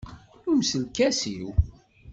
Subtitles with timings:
[0.43, 1.47] Yumes lkas-iw.